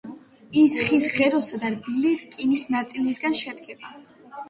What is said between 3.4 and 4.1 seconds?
შედგება.